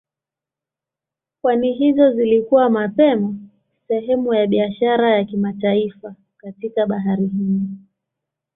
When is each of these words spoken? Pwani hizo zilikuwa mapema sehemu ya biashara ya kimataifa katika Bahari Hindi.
Pwani 1.41 1.73
hizo 1.73 2.11
zilikuwa 2.13 2.69
mapema 2.69 3.35
sehemu 3.87 4.33
ya 4.33 4.47
biashara 4.47 5.09
ya 5.17 5.23
kimataifa 5.25 6.15
katika 6.37 6.85
Bahari 6.85 7.27
Hindi. 7.27 7.77